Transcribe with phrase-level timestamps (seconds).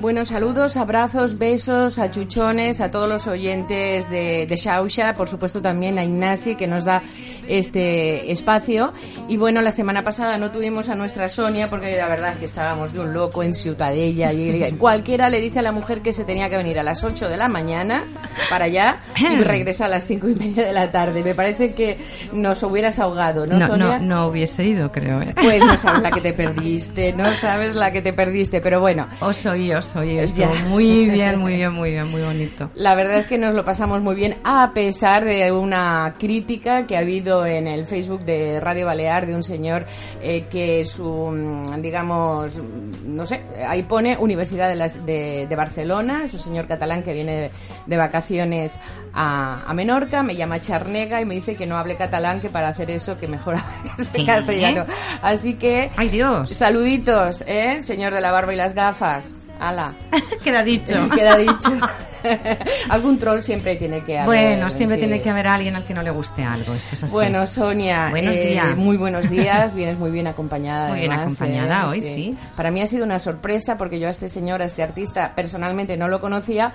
[0.00, 5.98] Bueno, saludos, abrazos, besos, achuchones a todos los oyentes de, de Shausha, por supuesto también
[5.98, 7.02] a Ignasi que nos da
[7.48, 8.92] este espacio.
[9.28, 12.44] Y bueno, la semana pasada no tuvimos a nuestra Sonia porque la verdad es que
[12.44, 16.24] estábamos de un loco en Ciutadella y cualquiera le dice a la mujer que se
[16.24, 18.04] tenía que venir a las 8 de la mañana
[18.50, 21.22] para allá y regresa a las cinco y media de la tarde.
[21.22, 21.98] Me parece que
[22.32, 23.98] nos hubieras ahogado, ¿no, No, Sonia?
[23.98, 25.20] no, no hubiese ido, creo.
[25.22, 25.34] ¿eh?
[25.40, 29.06] Pues no sabes la que te perdiste, no sabes la que te perdiste, pero bueno.
[29.20, 30.18] Os oí, os oí.
[30.18, 32.70] Estuvo muy bien, muy bien, muy bien, muy bonito.
[32.74, 36.96] La verdad es que nos lo pasamos muy bien, a pesar de una crítica que
[36.96, 39.84] ha habido en el Facebook de Radio Balear de un señor
[40.22, 45.56] eh, que su, mm, digamos, mm, no sé, ahí pone Universidad de, las- de, de
[45.56, 47.50] Barcelona, es un señor catalán que viene de,
[47.86, 48.78] de vacaciones
[49.14, 52.68] a, a Menorca, me llama Charnega y me dice que no hable catalán, que para
[52.68, 53.56] hacer eso que mejor
[53.98, 54.84] hable castellano.
[55.22, 56.50] Así que, ¡Ay, Dios!
[56.50, 57.80] saluditos, ¿eh?
[57.82, 59.47] Señor de la barba y las gafas.
[59.60, 59.94] Ala.
[60.44, 61.08] Queda dicho.
[61.14, 61.70] Queda dicho.
[62.90, 64.26] Algún troll siempre tiene que haber.
[64.26, 65.02] Bueno, siempre sí.
[65.02, 66.74] tiene que haber alguien al que no le guste algo.
[66.74, 67.12] Esto es así.
[67.12, 68.76] Bueno, Sonia, Buenos eh, días.
[68.76, 70.90] muy buenos días, vienes muy bien acompañada.
[70.90, 72.36] Muy bien además, acompañada eh, hoy, sí.
[72.56, 75.96] Para mí ha sido una sorpresa porque yo a este señor, a este artista, personalmente
[75.96, 76.72] no lo conocía,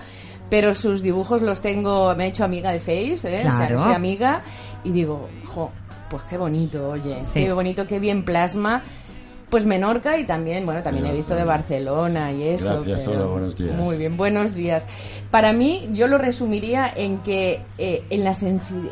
[0.50, 3.48] pero sus dibujos los tengo, me he hecho amiga de Face, ¿eh?
[3.48, 3.80] O sea, Claro.
[3.80, 4.42] soy amiga
[4.84, 5.72] y digo, jo,
[6.10, 7.44] pues qué bonito, oye, Sí.
[7.46, 8.84] qué bonito, qué bien plasma.
[9.54, 12.82] Pues Menorca y también, bueno, también he visto de Barcelona y eso.
[12.84, 13.76] Gracias, pero- hola, buenos días.
[13.78, 14.88] Muy bien, buenos días.
[15.30, 18.32] Para mí, yo lo resumiría en que eh, en, la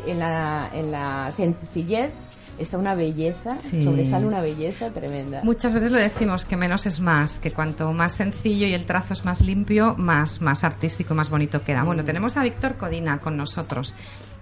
[0.06, 2.12] en, la, en la sencillez
[2.60, 3.82] está una belleza, Sí.
[3.82, 5.40] sobresale una belleza tremenda.
[5.42, 9.14] Muchas veces lo decimos que menos es más, que cuanto más sencillo y el trazo
[9.14, 11.82] es más limpio, más, más artístico, más bonito queda.
[11.82, 11.86] Mm.
[11.86, 13.94] Bueno, tenemos a Víctor Codina con nosotros,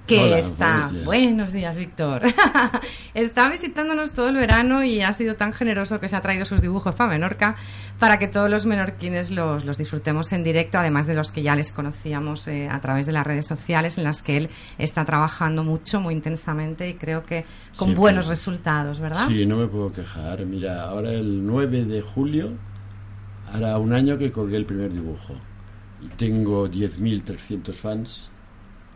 [0.07, 0.75] que Hola, está...
[0.75, 1.05] buenos días.
[1.05, 2.23] Buenos días, Víctor.
[3.15, 6.61] está visitándonos todo el verano y ha sido tan generoso que se ha traído sus
[6.61, 7.57] dibujos para Menorca
[7.99, 11.55] para que todos los menorquines los, los disfrutemos en directo, además de los que ya
[11.55, 15.65] les conocíamos eh, a través de las redes sociales en las que él está trabajando
[15.65, 17.45] mucho, muy intensamente y creo que
[17.77, 19.29] con buenos pues, resultados, ¿verdad?
[19.29, 20.45] Sí, no me puedo quejar.
[20.47, 22.53] Mira, ahora el 9 de julio
[23.53, 25.35] hará un año que colgué el primer dibujo.
[26.03, 28.31] Y tengo 10.300 fans.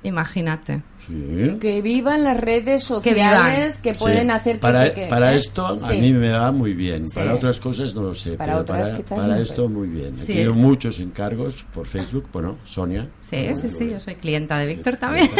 [0.05, 0.83] Imagínate.
[1.07, 1.57] Sí.
[1.61, 4.31] Que vivan las redes sociales que, pueden Sí.
[4.33, 4.61] hacer que...
[4.61, 5.99] para, que- para esto a Sí.
[5.99, 7.05] mí me va muy bien.
[7.05, 7.15] Sí.
[7.17, 8.33] Para otras cosas no lo sé.
[8.35, 10.13] Para pero otras para, quizás para no, esto muy bien.
[10.19, 12.29] He tenido muchos encargos por Facebook.
[12.33, 13.09] Bueno, Sonia.
[13.23, 15.31] Sí, sí, sí, yo soy clienta de Víctor Sí, también.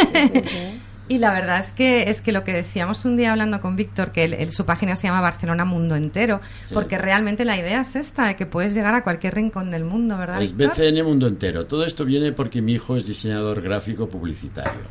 [1.07, 1.15] Sí, sí.
[1.15, 4.11] Y la verdad es que es que lo que decíamos un día hablando con Víctor,
[4.11, 6.73] que él- él- su página se llama Barcelona Mundo Entero, Sí.
[6.73, 10.17] porque realmente la idea es esta, de que puedes llegar a cualquier rincón del mundo,
[10.17, 10.77] ¿verdad, Es Víctor?
[10.77, 11.65] BCN Mundo Entero.
[11.67, 14.81] Todo esto viene porque mi hijo es diseñador gráfico publicitario.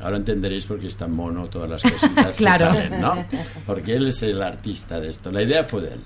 [0.00, 2.70] Ahora entenderéis por qué es tan mono todas las cositas Claro.
[2.72, 3.24] que salen, ¿no?
[3.66, 5.32] Porque él es el artista de esto.
[5.32, 6.00] La idea fue de él.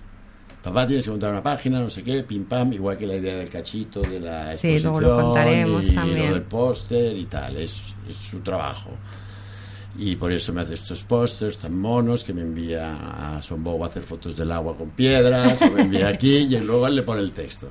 [0.63, 3.35] Papá, tienes que montar una página, no sé qué, pim pam, igual que la idea
[3.37, 6.27] del cachito, de la Sí, luego lo exposición contaremos y también.
[6.29, 7.57] lo del póster y tal.
[7.57, 8.91] Es, es su trabajo.
[9.99, 13.89] Y por eso me hace estos pósters tan monos que me envía a Sombow a
[13.89, 17.21] hacer fotos del agua con piedras, o me envía aquí y luego él le pone
[17.21, 17.69] el texto.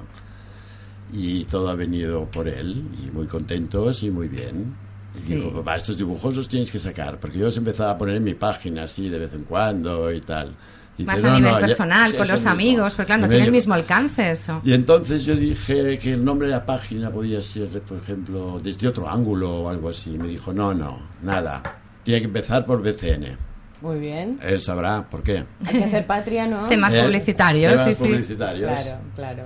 [1.13, 4.73] Y todo ha venido por él, y muy contentos y muy bien.
[5.15, 5.35] Y Sí.
[5.35, 8.23] dijo, papá, estos dibujos los tienes que sacar, porque yo los empezaba a poner en
[8.23, 10.55] mi página así de vez en cuando y tal.
[10.97, 12.51] Dice, Más a "No, nivel no, ya- personal, sí, con los mismo".
[12.51, 14.61] amigos, pero claro, Y no tiene el mismo alcance eso.
[14.63, 18.87] y entonces yo dije que el nombre de la página podía ser, por ejemplo, desde
[18.87, 20.11] otro ángulo o algo así.
[20.11, 21.80] Me dijo, no, no, nada.
[22.03, 23.37] Tiene que empezar por BCN.
[23.81, 24.39] Muy bien.
[24.43, 25.43] Él sabrá por qué.
[25.65, 26.67] Hay que hacer patria, ¿no?
[26.69, 28.03] Temas Eh, publicitarios, temas sí, sí.
[28.09, 28.69] publicitarios.
[28.71, 29.43] Claro, claro.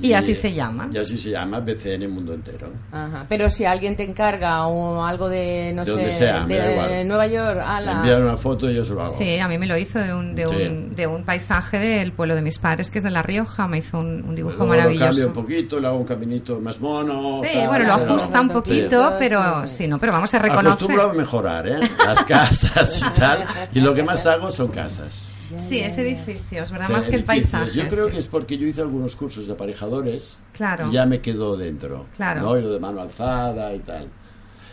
[0.00, 0.88] Y así se llama.
[0.92, 2.70] Y así se llama BCN Mundo Entero.
[2.92, 3.26] Ajá.
[3.28, 7.04] Pero si alguien te encarga o algo de, no De sé, donde sea, de.
[7.04, 7.92] Nueva York, Me ala.
[7.94, 9.16] envían una foto y yo se lo hago.
[9.18, 10.66] Sí, a mí me lo hizo de un, de, Sí.
[10.68, 13.66] un, de un paisaje del pueblo de mis padres, que es de La Rioja.
[13.66, 15.26] Me hizo un, un dibujo Luego Lo cambio maravilloso.
[15.28, 17.40] un poquito, le hago un caminito más mono.
[17.42, 18.54] Sí, tal, bueno, lo ajusta un Sí.
[18.54, 19.74] poquito, pero Sí.
[19.78, 20.68] sí, no, pero vamos, se reconoce.
[20.68, 21.78] Acostumbro a mejorar, ¿eh?
[22.06, 23.44] Las casas y tal.
[23.74, 25.32] Y lo que más hago son casas.
[25.56, 26.86] Sí, es edificios, ¿verdad?
[26.88, 27.50] Sí, Más que el edificios.
[27.50, 27.78] paisaje.
[27.78, 28.12] Yo creo sí.
[28.12, 30.88] que es porque yo hice algunos cursos de aparejadores Claro.
[30.88, 32.06] y ya me quedó dentro.
[32.16, 32.42] Claro.
[32.42, 32.58] ¿no?
[32.58, 34.08] Y lo de mano alzada y tal.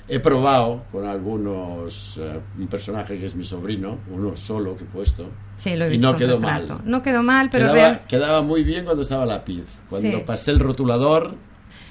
[0.07, 4.87] He probado con algunos, eh, un personaje que es mi sobrino, uno solo que he
[4.87, 5.27] puesto.
[5.57, 6.77] Sí, lo he y visto no en quedó mal.
[6.85, 9.63] No quedó mal, pero quedaba, real- quedaba muy bien cuando estaba lápiz.
[9.89, 10.23] Cuando Sí.
[10.25, 11.33] pasé el rotulador.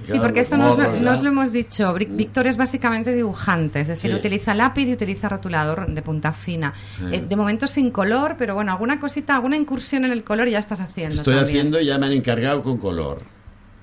[0.04, 1.22] Sí, porque esto no os, lo, morros, no os ¿no?
[1.24, 1.94] lo hemos dicho.
[1.94, 4.16] Bric- Víctor es básicamente dibujante, es decir, Sí.
[4.16, 6.72] utiliza lápiz y utiliza rotulador de punta fina.
[6.98, 7.04] Sí.
[7.12, 10.58] Eh, de momento sin color, pero bueno, alguna cosita, alguna incursión en el color ya
[10.58, 11.16] estás haciendo.
[11.16, 11.56] Estoy también.
[11.58, 13.22] haciendo y ya me han encargado con color.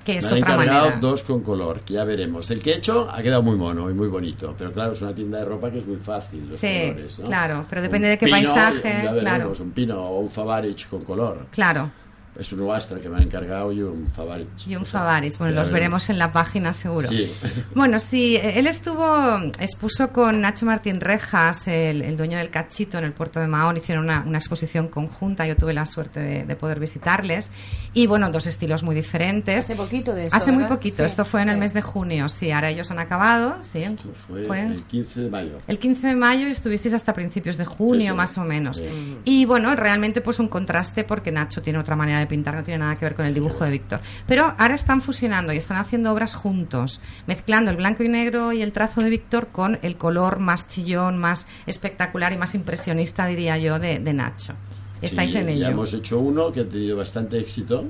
[0.04, 1.00] Que es Me han otra encargado manera.
[1.00, 2.50] dos con color, que ya veremos.
[2.50, 5.14] El que he hecho ha quedado muy mono y muy bonito, pero claro, es una
[5.14, 7.26] tienda de ropa que es muy fácil, los Sí, colores, ¿no?
[7.26, 9.54] claro, pero Un depende de qué pino, paisaje, veremos, claro.
[9.60, 11.46] un pino o un Favarich con color.
[11.52, 11.92] Claro.
[12.40, 14.48] Es un Astra que me han encargado y un Favarich.
[14.66, 17.08] Y un O sea, Favaris, bueno, los veremos en la página seguro.
[17.10, 17.32] Sí.
[17.76, 23.04] Bueno, sí, él estuvo, expuso con Nacho Martín Rejas, el, el dueño del Cachito, en
[23.06, 26.56] el puerto de Mahón, hicieron una, una exposición conjunta, yo tuve la suerte de, de
[26.56, 27.52] poder visitarles,
[27.94, 29.66] y bueno, dos estilos muy diferentes.
[29.66, 30.76] Hace poquito de esto, Hace muy ¿verdad?
[30.78, 31.60] poquito, Sí, esto fue en el sí.
[31.60, 33.84] mes de junio, sí, ahora ellos han acabado, sí.
[33.84, 35.58] Esto fue, Fue el 15 de mayo.
[35.68, 38.82] el 15 de mayo y estuvisteis hasta principios de junio, Eso, más o menos.
[39.26, 42.80] Y bueno, realmente pues un contraste porque Nacho tiene otra manera de pintar, no tiene
[42.80, 44.00] nada que ver con el dibujo de Víctor.
[44.28, 48.62] Pero ahora están fusionando y están haciendo obras juntos, mezclando el blanco y negro y
[48.62, 53.58] el trazo de Víctor con el color más chillón, más espectacular y más impresionista, diría
[53.58, 54.54] yo, de, de Nacho.
[55.02, 55.68] Estáis Sí, en Ya ello.
[55.70, 57.86] hemos hecho uno que ha tenido bastante éxito.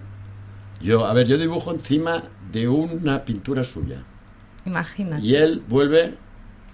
[0.82, 4.04] Yo, a ver, yo dibujo encima de una pintura suya.
[4.66, 5.22] Imagínate.
[5.24, 6.16] Y él vuelve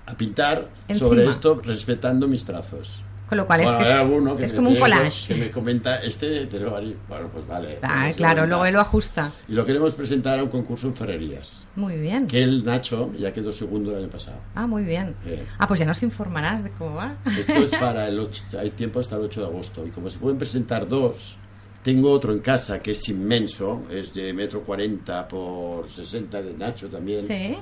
[0.05, 3.01] a pintar sobre esto respetando mis trazos.
[3.27, 5.33] Con lo cual Bueno, es que es, es como un collage.
[5.33, 6.95] Que me comenta, este te lo haría.
[7.09, 7.79] Bueno, pues vale.
[7.81, 9.31] Ah, claro, luego él lo ajusta.
[9.47, 11.51] Y lo queremos presentar a un concurso en ferrerías.
[11.75, 12.27] Muy bien.
[12.27, 14.37] Que el Nacho ya quedó segundo el año pasado.
[14.55, 15.13] Ah, muy bien.
[15.25, 15.39] Sí.
[15.59, 17.15] Ah, pues ya nos informarás de cómo va.
[17.37, 19.85] Esto es para el 8, hay tiempo hasta el 8 de agosto.
[19.85, 21.35] Y como se pueden presentar dos,
[21.83, 26.87] tengo otro en casa que es inmenso, es de metro 40 por 60 de Nacho
[26.87, 27.27] también.
[27.27, 27.57] Sí.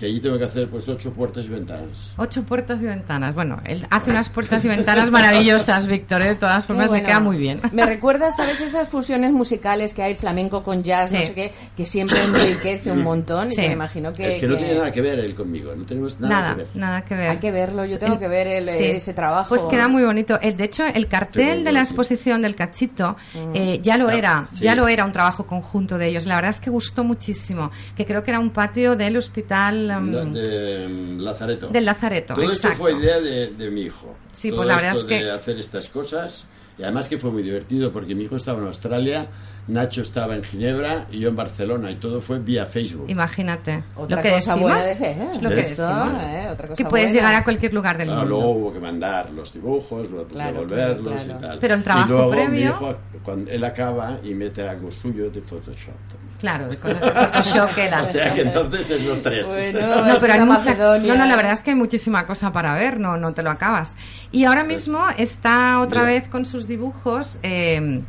[0.00, 2.10] Que allí tengo que hacer pues ocho puertas y ventanas.
[2.16, 3.34] Ocho puertas y ventanas.
[3.34, 6.22] Bueno, él hace unas puertas y ventanas maravillosas, Víctor.
[6.22, 6.28] ¿eh?
[6.28, 7.06] De todas formas, bueno.
[7.06, 7.60] queda muy bien.
[7.72, 8.60] Me recuerda, ¿sabes?
[8.62, 13.02] Esas fusiones musicales que hay, flamenco con jazz, no sé qué, que siempre enriquece un
[13.02, 13.48] montón.
[13.52, 13.60] Y Sí.
[13.60, 14.26] que me imagino que.
[14.28, 16.56] es que, no que tiene nada que ver él conmigo, no tenemos nada, Nada, que
[16.62, 16.66] ver.
[16.74, 17.30] nada que ver.
[17.30, 18.84] Hay que verlo, yo tengo El- que ver el- sí.
[18.84, 19.50] ese trabajo.
[19.50, 20.38] Pues queda muy bonito.
[20.40, 23.16] El, de hecho, el cartel de la exposición del cachito
[23.52, 24.60] eh, ya lo Ah, era, sí.
[24.64, 26.24] ya lo era un trabajo conjunto de ellos.
[26.24, 27.70] La verdad es que gustó muchísimo.
[27.94, 31.68] Que creo que era un patio del hospital La- de mm, Lazareto.
[31.68, 32.34] del Lazareto.
[32.34, 32.68] Todo exacto.
[32.68, 34.14] esto fue idea de, de mi hijo.
[34.32, 36.44] Sí, Todo pues la verdad esto es que- de hacer estas cosas.
[36.78, 39.26] Y además que fue muy divertido porque mi hijo estaba en Australia,
[39.68, 43.04] Nacho estaba en Ginebra y yo en Barcelona y todo fue vía Facebook.
[43.10, 43.84] Imagínate.
[43.94, 45.28] Otra lo que cosa decimos, buena de fe, ¿eh?
[45.42, 46.22] lo que Eso, decimos.
[46.22, 46.48] ¿eh?
[46.50, 47.20] Otra cosa que puedes buena.
[47.20, 48.36] llegar a cualquier lugar del Claro, mundo.
[48.36, 51.38] luego hubo que mandar los dibujos, luego Claro, devolverlos claro, claro.
[51.38, 51.58] y tal.
[51.60, 55.30] Pero el trabajo y luego previo- mi hijo, cuando él acaba y mete algo suyo
[55.30, 55.94] de Photoshop.
[56.40, 59.46] Claro, de Photoshop que él O sea que entonces es los tres.
[59.46, 62.50] Bueno, No, es pero hay mucha, no, no, la verdad es que hay muchísima cosa
[62.52, 63.94] para ver, no, no te lo acabas.
[64.32, 66.12] Y ahora mismo está otra Mira.
[66.12, 67.38] vez con sus dibujos.
[67.42, 68.00] eh,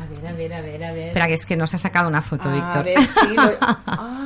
[0.00, 1.08] A ver, a ver, a ver, a ver.
[1.08, 2.84] espera, que es que nos ha sacado una foto, a Víctor.
[2.84, 3.42] ver si lo...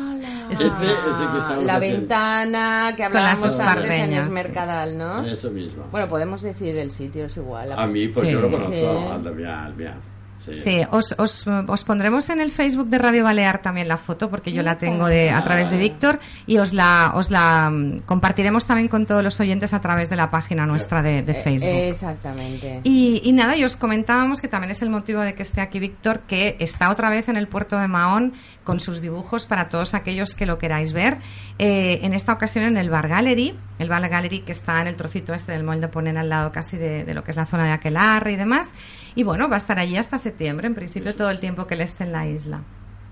[0.48, 4.96] Es Este es el que La ventana que Con las hablábamos antes en espardeñas, Esmercadal,
[4.96, 5.24] ¿no?
[5.26, 5.84] Eso mismo.
[5.90, 7.72] Bueno, podemos decir el sitio, es igual.
[7.72, 8.32] a mí, pues Sí.
[8.32, 8.72] yo lo conozco.
[8.72, 8.86] Sí.
[9.12, 9.94] Anda, mira, mira.
[10.38, 10.56] Sí.
[10.56, 14.52] Sí, os, os, os pondremos en el Facebook de Radio Balear también la foto porque
[14.52, 18.64] yo la tengo de, a través de Víctor y os la, os la mm, compartiremos
[18.66, 21.68] también con todos los oyentes a través de la página nuestra de, de Eh, Facebook.
[21.74, 22.80] Exactamente.
[22.84, 25.80] Y, y nada, y os comentábamos que también es el motivo de que esté aquí
[25.80, 28.32] Víctor, que está otra vez en el puerto de Mahón
[28.66, 31.18] con sus dibujos para todos aquellos que lo queráis ver.
[31.58, 34.96] Eh, en esta ocasión en el Bar Gallery, el Bar Gallery que está en el
[34.96, 37.70] trocito este del molde Ponen al lado casi de, lo que es la zona de
[37.70, 38.74] Aquelarre y demás.
[39.14, 41.80] Y bueno, va a estar allí hasta septiembre, en principio todo el tiempo que él
[41.80, 42.60] esté en la isla.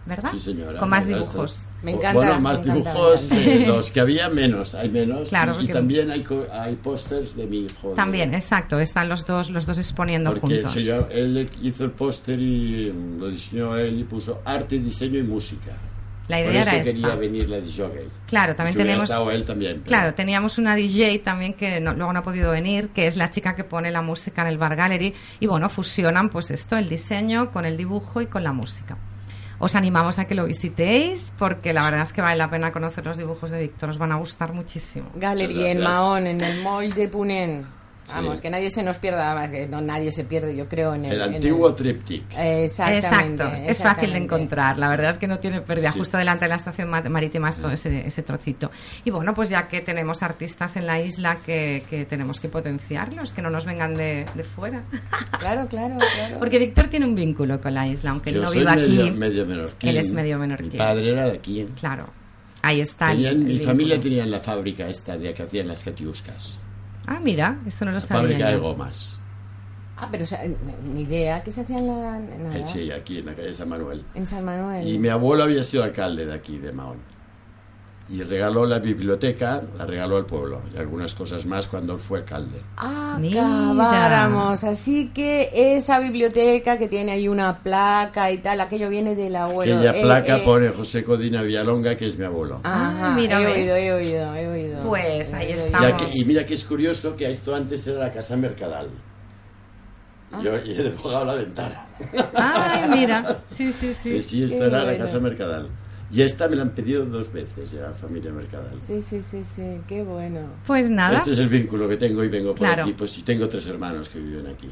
[0.07, 0.33] ¿Verdad?
[0.33, 0.79] Sí, señora.
[0.79, 1.65] Con más dibujos.
[1.83, 3.33] Me encanta, Bueno, más encanta, dibujos.
[3.33, 5.31] eh, los que había menos, hay menos.
[5.31, 7.91] Claro, y, también hay, co- hay pósters de mi hijo.
[7.91, 10.75] de- También, exacto, están los dos, los dos exponiendo Porque juntos.
[10.83, 15.23] yo- él hizo el póster y mm, lo diseñó él y puso arte, diseño y
[15.23, 15.71] música.
[16.29, 17.17] La Por idea eso era quería esta.
[17.17, 18.09] venir la Jockey.
[18.27, 19.73] Claro, también tenemos- él también.
[19.77, 23.17] pero- Claro, teníamos una DJ también que no- luego no ha podido venir, que es
[23.17, 25.15] la chica que pone la música en el Bar Gallery.
[25.41, 28.97] Y bueno, fusionan pues esto, el diseño con el dibujo y con la música.
[29.65, 33.03] Os animamos a que lo visitéis porque la verdad es que vale la pena conocer
[33.07, 35.07] los dibujos de Víctor, os van a gustar muchísimo.
[35.15, 35.51] Gracias.
[35.55, 37.67] en Mahón, en el mall de Punen.
[38.09, 38.43] Vamos, Sí.
[38.43, 41.21] que nadie se nos pierda, que no nadie se pierde, yo creo, en el...
[41.23, 42.25] Antiguo el- triptych.
[42.37, 43.43] Exactamente.
[43.45, 45.99] Exacto, es fácil de encontrar, la verdad es que no tiene pérdida, Sí.
[45.99, 48.71] justo delante de la estación ma- marítima es todo ese, ese trocito.
[49.05, 53.33] Y bueno, pues ya que tenemos artistas en la isla que, que tenemos que potenciarlos,
[53.33, 54.83] que no nos vengan de, de fuera.
[55.39, 56.39] Claro, claro, claro.
[56.39, 59.11] Porque Víctor tiene un vínculo con la isla, aunque él no viva medio, aquí.
[59.13, 59.89] medio menorquín.
[59.91, 60.73] Él es medio menorquín.
[60.73, 61.67] Mi padre era de aquí.
[61.79, 62.09] Claro,
[62.63, 63.11] ahí está.
[63.13, 63.71] el- Tenían- el mi vínculo.
[63.71, 66.59] familia tenía la fábrica esta de que hacían las catiuscas.
[67.07, 68.23] Ah, mira, esto no lo La sabía.
[68.23, 69.19] fábrica de gomas.
[69.97, 70.41] Ah, pero o sea,
[70.93, 72.19] ni idea, ¿qué se hacía en la...
[72.19, 72.59] nada?
[72.59, 74.05] Eh, Sí, aquí en la calle San Manuel.
[74.15, 74.87] En San Manuel.
[74.89, 76.97] Y mi abuelo había sido alcalde de aquí, de Mahón.
[78.07, 82.19] Y regaló la biblioteca, la regaló al pueblo y algunas cosas más cuando él fue
[82.19, 82.59] alcalde.
[82.77, 84.63] Acabáramos.
[84.65, 89.77] Así que esa biblioteca que tiene ahí una placa y tal, aquello viene del abuelo.
[89.77, 92.61] Aquella Eh, placa eh, pone José Codina Villalonga, que es mi abuelo.
[92.63, 93.57] Ajá, Ah, mira, he ves.
[93.71, 94.83] oído, he oído, he oído.
[94.89, 95.81] Pues ahí oído.
[95.81, 98.89] Ya que- y mira que es curioso que esto antes era la casa Mercadal.
[100.33, 100.41] Ah.
[100.43, 101.87] Yo y he dejado la ventana.
[102.35, 103.39] Ay, mira.
[103.49, 104.13] Sí, sí, sí.
[104.13, 105.69] Sí, sí, esta Qué era la casa Mercadal.
[106.11, 108.81] Y esta me la han pedido dos veces ya, familia Mercadal.
[108.81, 110.41] Sí, sí, sí, sí, qué bueno.
[110.67, 111.19] Pues nada.
[111.19, 112.83] Este es el vínculo que tengo y vengo por Claro.
[112.85, 112.93] aquí.
[112.93, 114.69] Pues y tengo tres hermanos que viven aquí.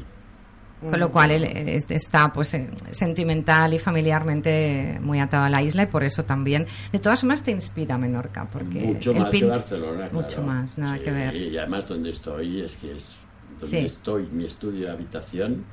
[0.81, 1.45] Con lo cual él
[1.89, 6.67] está pues eh, sentimental y familiarmente muy atado a la isla y por eso también.
[6.91, 10.13] De todas formas te inspira Menorca porque Mucho más que pin- Barcelona, claro.
[10.13, 11.35] Mucho más, nada Sí, que ver.
[11.37, 13.15] Y además donde estoy es que es
[13.61, 13.85] donde Sí.
[13.85, 15.63] estoy, mi estudio de habitación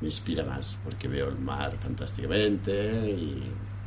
[0.00, 3.42] me inspira más porque veo el mar fantásticamente y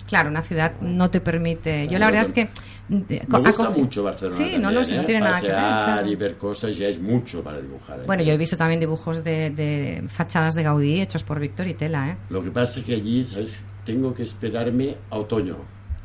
[0.10, 1.88] Claro, una ciudad no te permite.
[1.88, 4.38] Yo la verdad es que eh, me gusta mucho Barcelona.
[4.38, 5.04] Sí, no, no, ¿eh?
[5.06, 5.56] tiene nada que ver.
[5.56, 6.10] Claro.
[6.10, 8.00] y ver cosas y hay mucho para dibujar.
[8.00, 8.04] ¿eh?
[8.08, 11.75] Bueno, yo he visto también dibujos de, de fachadas de Gaudí hechos por Víctor y
[11.75, 12.18] Tela, ¿eh?
[12.30, 13.63] Lo que pasa es que allí, ¿sabes?
[13.86, 15.58] Tengo que esperarme a otoño,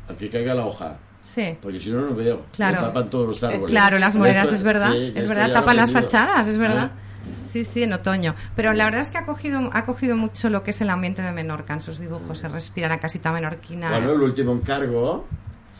[0.07, 0.97] a que caiga la hoja.
[1.23, 1.57] Sí.
[1.59, 2.45] Porque si no, no veo.
[2.55, 2.81] Claro.
[2.81, 3.71] Me tapan todos los árboles.
[3.71, 4.91] Claro, las Ya esto- es verdad.
[4.91, 6.91] sí, ya es verdad, ya tapan las fachadas, es verdad.
[6.93, 7.01] Ah.
[7.43, 8.35] Sí, sí, en otoño.
[8.55, 11.21] Pero la verdad es que ha cogido, ha cogido mucho lo que es el ambiente
[11.21, 12.39] de Menorca en sus dibujos.
[12.39, 13.89] Se respira la casita menorquina.
[13.91, 15.25] Bueno, el último encargo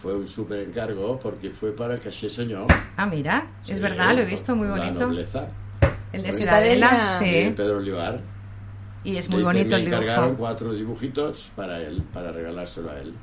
[0.02, 2.68] fue un súper encargo porque fue para Caché Señor.
[2.98, 5.08] Ah, mira, es Sí, verdad, lo he visto muy La bonito.
[5.08, 5.48] nobleza.
[6.14, 6.88] El de Ciudadela.
[6.90, 7.54] Ciudadela, de sí.
[7.56, 8.20] Pedro Olivar.
[9.04, 10.40] Y es muy Y bonito me el encargaron dibujo.
[10.40, 13.14] cuatro dibujitos para él, para regalárselo a él.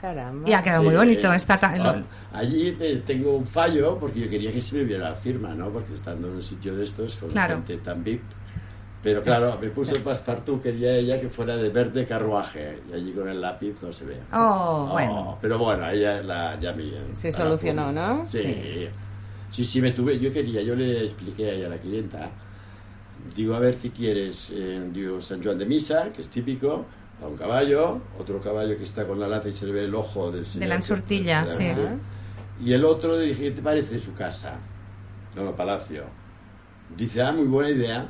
[0.00, 0.48] Caramba.
[0.48, 1.32] Y ha quedado muy Sí, bonito.
[1.32, 2.02] eh, Está ta- lo- ah,
[2.32, 5.70] Allí eh, tengo un fallo porque yo quería que se me viera la firma, ¿no?
[5.70, 7.54] Porque estando en un sitio de estos con Claro.
[7.54, 8.22] gente tan VIP.
[9.02, 12.78] Pero claro, me puso el passepartout, quería ella que fuera de verde carruaje.
[12.90, 14.16] Y allí con el lápiz no se ve.
[14.32, 15.38] Oh, bueno.
[15.40, 16.84] Pero bueno, ella la, ya me...
[17.14, 17.92] Se solucionó.
[17.92, 18.24] ¿no?
[18.26, 18.88] Sí.
[19.50, 19.64] sí.
[19.64, 20.18] Sí, me tuve...
[20.18, 22.28] Yo quería, yo le expliqué a ella, a la clienta,
[23.34, 24.50] digo, a ver, ¿qué quieres?
[24.52, 26.84] Eh, digo, San Juan de Misa, que es típico,
[27.22, 29.94] a un caballo, otro caballo que está con la laza y se le ve el
[29.94, 30.68] ojo del señor.
[30.68, 31.66] la ensurtilla, que- sí.
[32.64, 34.54] Y el otro dije, ¿qué te parece su casa?
[35.36, 36.02] No, no, palacio.
[36.96, 38.06] Dice, ah, muy buena idea.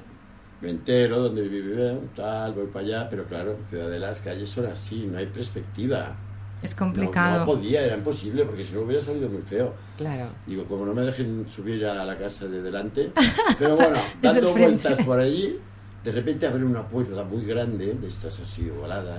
[0.61, 4.67] Me entero dónde vive, tal, voy para allá, pero claro, Ciudad de las calles son
[4.67, 6.17] así, no hay perspectiva.
[6.63, 7.41] Es No, complicado.
[7.41, 9.73] No, podía, era imposible, porque si no hubiera salido muy feo.
[9.97, 10.31] Claro.
[10.47, 13.13] Digo, como no me dejen subir a la casa de delante.
[13.59, 15.61] Pero bueno, dando vueltas por allí,
[16.05, 19.19] de repente abren una puerta muy grande, de estas así ovalada,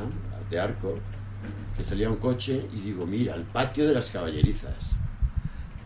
[0.50, 0.96] de arco,
[1.78, 4.98] que salía un coche y digo, mira, el patio de las caballerizas.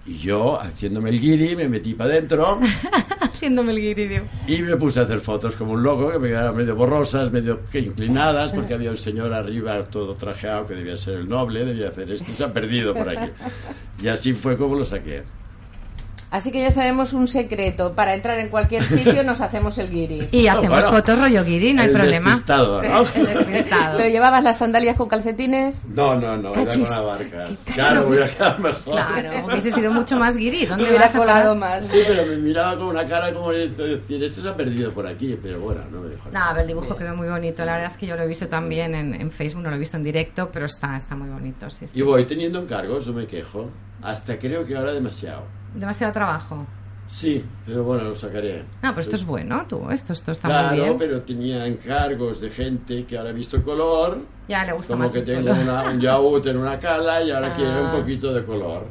[0.05, 2.59] Y yo, haciéndome el guiri, me metí para adentro
[3.21, 4.23] Haciéndome el guiridio.
[4.47, 7.61] y me puse a hacer fotos como un loco, que me quedaron medio borrosas, medio
[7.71, 11.89] que inclinadas, porque había un señor arriba todo trajeado que debía ser el noble, debía
[11.89, 13.31] hacer esto, y se ha perdido por aquí.
[14.01, 15.23] Y así fue como lo saqué.
[16.33, 17.93] Así que ya sabemos un secreto.
[17.93, 20.29] Para entrar en cualquier sitio nos hacemos el guiri.
[20.31, 22.29] Y hacemos Bueno, fotos rollo guiri, no hay el problema.
[22.31, 23.05] despistado, ¿no?
[23.15, 23.97] El despistado.
[23.97, 25.85] ¿Pero llevabas las sandalias con calcetines?
[25.85, 26.87] No, no, no, era Cachis.
[26.87, 27.45] con la barca.
[27.65, 28.93] Qué Claro, hubiera quedado mejor.
[28.93, 30.65] Claro, hubiese sido mucho más guiri.
[30.65, 31.85] ¿Dónde Hubiera colado más.
[31.85, 35.05] Sí, pero me miraba con una cara como de decir, este se ha perdido por
[35.05, 37.63] aquí, pero bueno, no me dejó No, el dibujo quedó muy bonito.
[37.63, 39.79] La verdad es que yo lo he visto también en, en Facebook, no lo he
[39.79, 41.69] visto en directo, pero está, está muy bonito.
[41.69, 41.99] Sí, sí.
[41.99, 43.69] Y voy teniendo encargos, no me quejo.
[44.01, 45.43] Hasta creo que ahora demasiado.
[45.73, 46.65] Demasiado trabajo.
[47.07, 48.63] Sí, pero bueno, lo sacaré.
[48.81, 49.89] Ah, pues esto es bueno, tú.
[49.91, 50.97] Esto, esto está Claro, muy bien.
[50.97, 55.11] pero tenía encargos de gente que ahora ha visto color, Ya le gusta como más
[55.11, 55.57] que el tengo color.
[55.63, 57.55] una- un yaúd en una cala y ahora Ah.
[57.55, 58.87] quiere un poquito de color.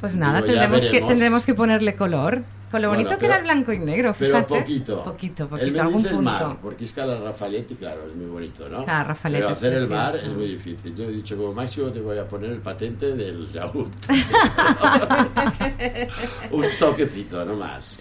[0.00, 2.42] Pues nada, Digo, tendremos que, tendremos que ponerle color.
[2.70, 4.60] Con lo Bueno, bonito que pero- era el blanco y negro, Pero fíjate.
[4.60, 5.02] poquito.
[5.02, 6.58] Poquito, Él poquito, me algún dice el mar, punto.
[6.62, 8.84] porque es que la Rafaletti, claro, es muy bonito, ¿no?
[8.84, 10.94] Claro, Rafaletti Pero hacer el mar es muy difícil.
[10.94, 13.88] Yo he dicho, como máximo te voy a poner el patente del yaúd.
[16.50, 17.98] Un toquecito, no más.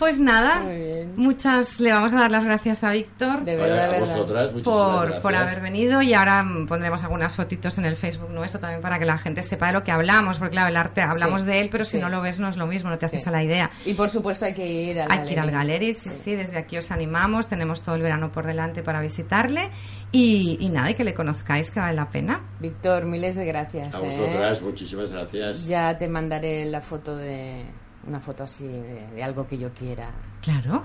[0.00, 1.12] Pues nada, Muy bien.
[1.16, 5.20] muchas le vamos a dar las gracias a Víctor De verdad, a vosotras, por, gracias.
[5.22, 9.04] por haber venido y ahora pondremos algunas fotitos en el Facebook nuestro también para que
[9.04, 11.68] la gente sepa de lo que hablamos, porque claro, el arte hablamos Sí, de él,
[11.70, 11.98] pero si sí.
[11.98, 13.70] no lo ves no es lo mismo, no te haces a la idea.
[13.84, 15.58] Y por supuesto hay que ir al Hay que ir al galería.
[15.60, 19.70] Galerí, sí, sí, desde aquí os animamos, tenemos todo el verano por delante para visitarle
[20.12, 22.40] y, y nada, y que le conozcáis, que vale la pena.
[22.58, 23.94] Víctor, miles de gracias.
[23.94, 24.06] A ¿eh?
[24.06, 25.66] vosotras, muchísimas gracias.
[25.66, 27.66] Ya te mandaré la foto de...
[28.06, 30.10] Una foto así de, de algo que yo quiera.
[30.40, 30.82] Claro.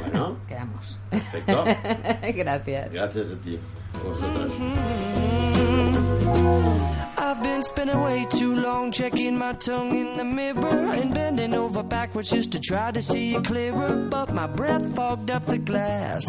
[0.00, 0.98] Bueno, Quedamos.
[1.10, 1.64] perfecto.
[2.34, 2.92] gracias.
[2.92, 3.58] Gracias a ti,
[3.94, 4.52] a vosotras.
[7.18, 11.82] I've been spending way too long checking my tongue in the mirror and bending over
[11.82, 13.94] backwards just to try to see it clearer.
[14.10, 16.26] But my breath fogged up the glass,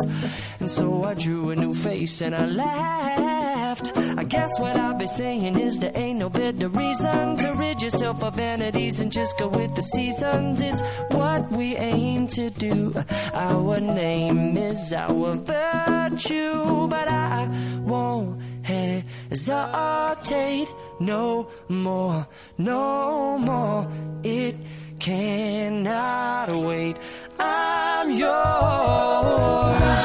[0.59, 3.46] and so I drew a new face and I laughed.
[3.67, 3.91] Laughed.
[4.21, 8.23] I guess what I'll be saying is there ain't no better reason to rid yourself
[8.23, 10.61] of vanities and just go with the seasons.
[10.61, 10.81] It's
[11.19, 12.93] what we aim to do.
[13.33, 17.49] Our name is our virtue, but I
[17.93, 20.69] won't hesitate
[20.99, 23.87] no more, no more.
[24.23, 24.55] It
[24.99, 26.95] cannot wait.
[27.39, 30.01] I'm yours.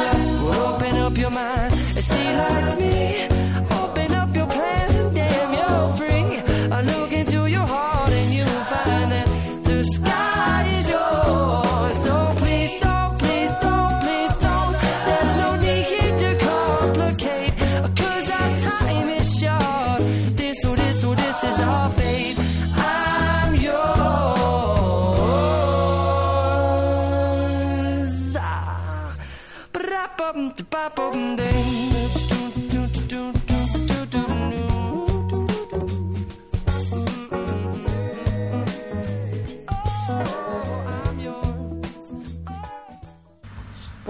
[0.65, 2.82] Open up your mind and see like me.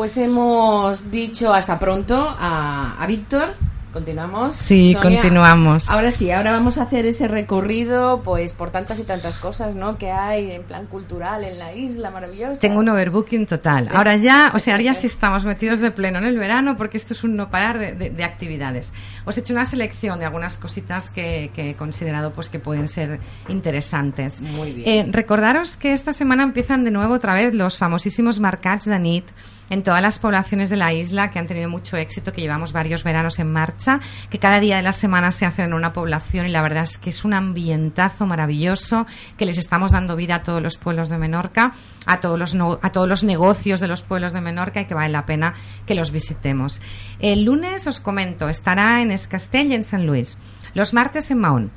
[0.02, 3.54] Pues hemos dicho hasta pronto a, a Víctor.
[3.92, 4.54] Continuamos.
[4.56, 5.20] Sí, Sonia.
[5.20, 5.90] continuamos.
[5.90, 9.98] Ahora sí, ahora vamos a hacer ese recorrido, pues por tantas y tantas cosas, ¿no?
[9.98, 12.60] Que hay en plan cultural en la isla maravillosa.
[12.60, 13.88] Tengo un overbooking total.
[13.92, 16.96] Ahora ya, o sea, ahora ya sí estamos metidos de pleno en el verano porque
[16.96, 18.92] esto es un no parar de, de- de actividades.
[19.24, 22.88] Os he hecho una selección de algunas cositas que, que he considerado pues que pueden
[22.88, 24.40] ser interesantes.
[24.40, 24.88] Muy bien.
[24.88, 29.26] Eh, recordaros que esta semana empiezan de nuevo otra vez los famosísimos Marcats de Nit
[29.70, 33.04] en todas las poblaciones de la isla que han tenido mucho éxito, que llevamos varios
[33.04, 33.81] veranos en marcha,
[34.30, 36.98] que cada día de la semana se hacen en una población y la verdad es
[36.98, 41.18] que es un ambientazo maravilloso, que les estamos dando vida a todos los pueblos de
[41.18, 41.72] Menorca,
[42.06, 44.94] a todos los, no- a todos los negocios de los pueblos de Menorca y que
[44.94, 45.54] vale la pena
[45.86, 46.80] que los visitemos.
[47.18, 50.38] El lunes os comento, estará en Escastell y en San Luis.
[50.74, 51.70] Los martes en Mahón.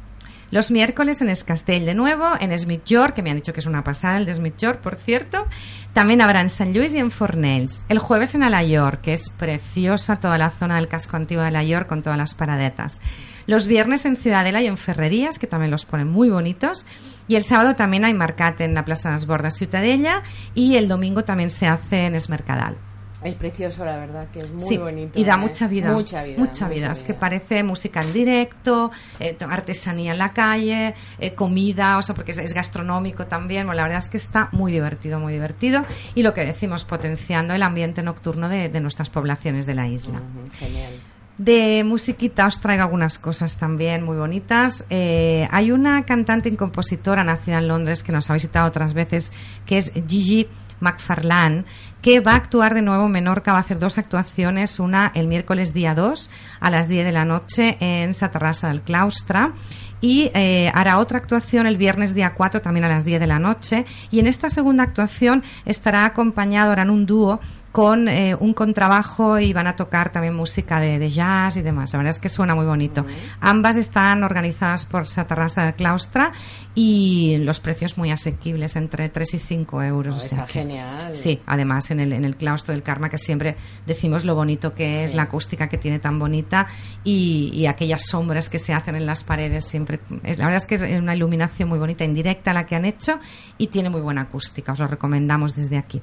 [0.52, 3.66] Los miércoles en Escastell de nuevo, en Smith York, que me han dicho que es
[3.66, 5.46] una pasada el de Smith York, por cierto.
[5.94, 7.84] También habrá en San Luis y en Fornells.
[7.90, 11.88] El jueves en Alayor, que es preciosa toda la zona del casco antiguo de Alayor
[11.88, 13.02] con todas las paradetas.
[13.48, 16.86] Los viernes en Ciudadela y en Ferrerías, que también los ponen muy bonitos.
[17.28, 20.88] Y el sábado también hay Marcate en la Plaza de las Bordas Ciutadella y el
[20.88, 22.78] domingo también se hace en Esmercadal.
[23.26, 25.20] Es precioso, la verdad, que es muy Sí, bonito.
[25.20, 25.38] Y da ¿eh?
[25.38, 25.92] mucha vida.
[25.92, 26.38] Mucha vida.
[26.38, 26.92] Mucha vida.
[26.92, 32.14] Es que parece música en directo, eh, artesanía en la calle, eh, comida, o sea,
[32.14, 33.66] porque es, es gastronómico también.
[33.66, 35.86] Bueno, la verdad es que está muy divertido, muy divertido.
[36.14, 40.22] Y lo que decimos, potenciando el ambiente nocturno de, de nuestras poblaciones de la isla.
[40.60, 40.94] Genial.
[41.38, 44.86] De musiquita os traigo algunas cosas también muy bonitas.
[44.90, 49.34] Eh, hay una cantante y compositora nacida en Londres que nos ha visitado otras veces,
[49.66, 50.48] que es Gigi
[50.80, 51.66] McFarlane,
[52.02, 55.28] que va a actuar de nuevo en Menorca, va a hacer dos actuaciones, una el
[55.28, 59.54] miércoles día 2 a las 10 de la noche en Satarrasa del Claustra
[60.02, 63.40] y eh, hará otra actuación el viernes día 4 también a las 10 de la
[63.40, 67.40] noche y en esta segunda actuación estará acompañado, harán un dúo
[67.76, 71.92] con eh, un contrabajo y van a tocar también música de, de jazz y demás.
[71.92, 73.06] La verdad es que suena muy bonito.
[73.42, 76.32] Ambas están organizadas por Satarrasa del Claustra
[76.74, 80.14] y los precios muy asequibles, entre 3 y 5 euros.
[80.14, 81.14] Oh, o sea está que- genial.
[81.18, 85.04] Sí, además en el, en el claustro del Karma, que siempre decimos lo bonito que
[85.04, 85.18] es, Sí.
[85.18, 86.68] la acústica que tiene tan bonita
[87.04, 90.00] y, y aquellas sombras que se hacen en las paredes siempre.
[90.24, 93.20] Es, la verdad es que es una iluminación muy bonita, indirecta la que han hecho
[93.58, 94.72] y tiene muy buena acústica.
[94.72, 96.02] Os lo recomendamos desde aquí.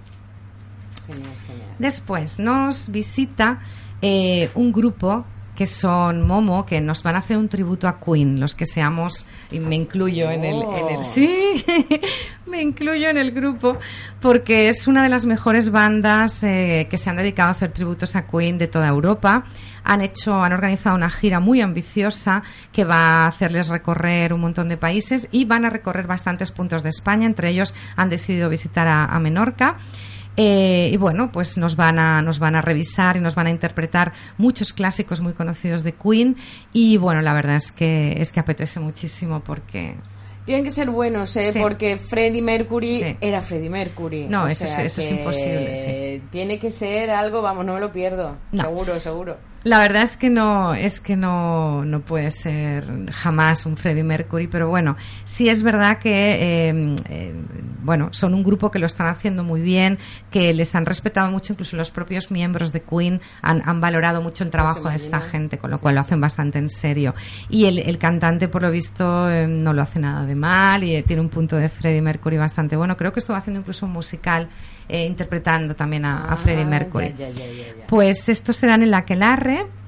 [1.07, 1.31] Genial.
[1.79, 3.61] Después nos visita
[4.01, 8.41] eh, un grupo que son Momo, que nos van a hacer un tributo a Queen,
[8.41, 11.03] los que seamos, y me incluyo en el, en el- Oh.
[11.03, 11.63] sí,
[12.47, 13.77] me incluyo en el grupo,
[14.21, 18.17] porque es una de las mejores bandas eh, que se han dedicado a hacer tributos
[18.17, 19.45] a Queen de toda Europa.
[19.85, 24.71] Han hecho, han organizado una gira muy ambiciosa que va a hacerles recorrer un montón
[24.71, 27.27] de países y van a recorrer bastantes puntos de España.
[27.27, 29.77] Entre ellos han decidido visitar a, a Menorca.
[30.37, 33.51] Eh, y bueno, pues nos van, a, nos van a revisar y nos van a
[33.51, 36.37] interpretar muchos clásicos muy conocidos de Queen.
[36.73, 39.95] Y bueno, la verdad es que, es que apetece muchísimo porque
[40.45, 41.53] Tienen que ser buenos, ¿eh?
[41.53, 41.59] Sí.
[41.61, 43.17] Porque Freddie Mercury Sí.
[43.21, 44.27] era Freddie Mercury.
[44.29, 48.37] No, O eso es- imposible, Tiene que ser algo, vamos, no me lo pierdo.
[48.53, 48.63] No.
[48.65, 49.52] Seguro, seguro.
[49.65, 54.49] La verdad es que no, es que no, no puede ser jamás un Freddie Mercury,
[54.49, 57.33] pero bueno, sí es verdad que, eh, eh,
[57.83, 59.99] bueno, son un grupo que lo están haciendo muy bien,
[60.33, 64.43] que les han respetado mucho, incluso los propios miembros de Queen han, han valorado mucho
[64.43, 67.15] el trabajo de esta gente, con lo cual lo hacen bastante en serio.
[67.49, 70.97] Y el, el cantante, por lo visto, eh, no lo hace nada de mal y
[70.97, 72.97] eh, tiene un punto de Freddie Mercury bastante bueno.
[72.97, 74.49] Creo que estuvo haciendo incluso un musical
[74.89, 77.15] eh, interpretando también a, a Freddie Ah, Mercury.
[77.17, 77.87] ya, ya, ya, ya, ya.
[77.87, 79.05] Pues estos serán en la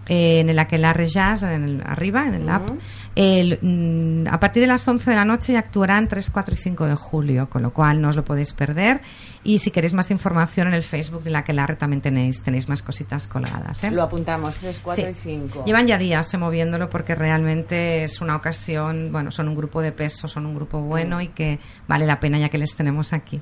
[0.07, 2.68] Eh, en el Aquelarre Jazz, en el- arriba, en el app.
[3.14, 6.59] El, mm, a partir de las 11 de la noche y actuarán 3, 4 y
[6.59, 9.00] 5 de julio, con lo cual no os lo podéis perder.
[9.44, 12.83] Y si queréis más información en el Facebook de la Aquelarre también tenéis, tenéis más
[12.83, 13.83] cositas colgadas.
[13.85, 13.90] ¿eh?
[13.90, 15.11] Lo apuntamos, 3, 4 Sí.
[15.11, 15.64] y 5.
[15.64, 19.92] Llevan ya días eh, moviéndolo porque realmente es una ocasión, bueno, son un grupo de
[19.92, 23.40] peso, son un grupo bueno y que vale la pena ya que les tenemos aquí.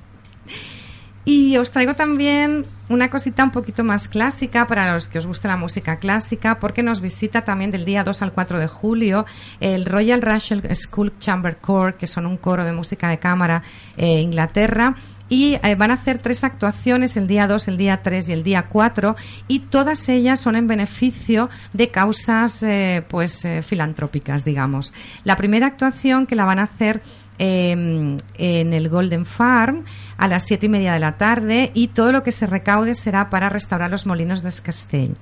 [1.24, 5.46] Y os traigo también una cosita un poquito más clásica para los que os guste
[5.46, 9.24] la música clásica, porque nos visita también del día 2 al 4 de julio
[9.60, 13.62] el Royal Russell School Chamber Corps, que son un coro de música de cámara
[13.96, 14.96] eh, Inglaterra.
[15.32, 18.42] Y eh, van a hacer tres actuaciones, el día 2, el día 3 y el
[18.42, 19.16] día 4,
[19.48, 24.92] y todas ellas son en beneficio de causas eh, pues eh, filantrópicas, digamos.
[25.24, 27.00] La primera actuación que la van a hacer
[27.38, 29.84] eh, en el Golden Farm
[30.16, 33.30] a las siete y media de la tarde y todo lo que se recaude será
[33.30, 35.16] para restaurar los molinos de Escastell.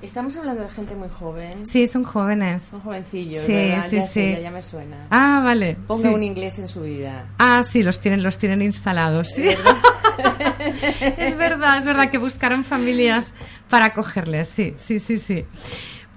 [0.00, 1.66] Estamos hablando de gente muy joven.
[1.66, 2.64] Sí, son jóvenes.
[2.64, 3.84] Son jovencillos, Sí, ¿verdad?
[3.88, 4.08] sí, ya sí.
[4.08, 5.06] sé, ya, ya me suena.
[5.10, 5.76] Ah, vale.
[5.88, 6.14] Ponga sí.
[6.14, 7.26] un inglés en su vida.
[7.38, 9.28] Ah, sí, los tienen, los tienen instalados.
[9.34, 9.42] Sí.
[11.18, 13.34] es verdad, es verdad que buscaron familias
[13.68, 14.48] para acogerles.
[14.48, 15.44] Sí, sí, sí, sí.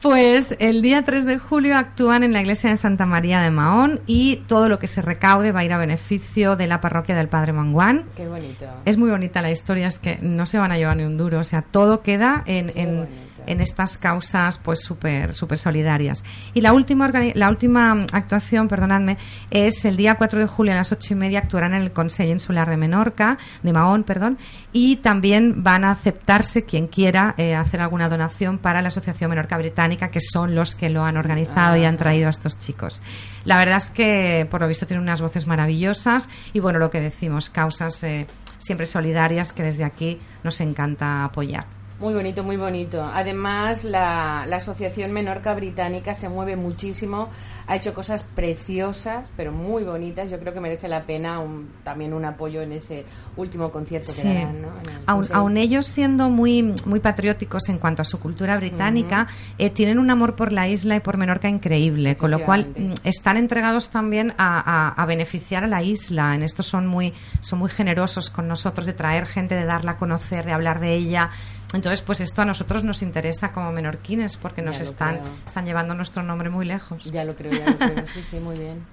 [0.02, 4.02] Pues el día 3 de julio actúan en la iglesia de Santa María de Mahón
[4.08, 7.28] y todo lo que se recaude va a ir a beneficio de la parroquia del
[7.28, 8.06] Padre Manguán.
[8.16, 8.66] Qué bonito.
[8.86, 11.40] Es muy bonita la historia, es que no se van a llevar ni un duro,
[11.40, 13.08] o sea, todo queda en, en.
[13.52, 16.24] En estas causas pues súper súper solidarias.
[16.54, 19.18] Y la última la última actuación, perdonadme,
[19.50, 22.32] es el día 4 de julio a las ocho y media actuarán en el Consejo
[22.32, 24.38] Insular de Menorca, de Mahón, perdón,
[24.74, 29.58] y también van a aceptarse quien quiera eh, hacer alguna donación para la Asociación Menorca
[29.58, 33.02] Británica, que son los que lo han organizado y han traído a estos chicos.
[33.46, 37.02] La verdad es que, por lo visto, tienen unas voces maravillosas y, bueno, lo que
[37.02, 38.28] decimos, causas eh,
[38.60, 41.81] siempre solidarias que desde aquí nos encanta apoyar.
[42.02, 43.04] Muy bonito, muy bonito.
[43.04, 47.30] Además, la, la Asociación Menorca Británica se mueve muchísimo,
[47.72, 50.30] ha hecho cosas preciosas, pero muy bonitas.
[50.30, 53.06] Yo creo que merece la pena un- también un apoyo en ese
[53.38, 54.62] último concierto que darán.
[54.62, 54.68] ¿no?
[54.68, 60.00] El Aun, ellos siendo muy, muy patrióticos en cuanto a su cultura británica, eh, tienen
[60.00, 63.90] un amor por la isla y por Menorca increíble, con lo cual mm, están entregados
[63.90, 66.36] también a, a- a beneficiar a la isla.
[66.36, 69.98] En esto son muy, son muy generosos con nosotros de traer gente, de darla a
[69.98, 71.30] conocer, de hablar de ella.
[71.74, 76.22] Entonces, pues esto a nosotros nos interesa como menorquines porque nos están, están llevando nuestro
[76.22, 77.06] nombre muy lejos.
[77.10, 77.61] Ya lo creo,
[78.08, 78.86] Sí, sí, muy bien.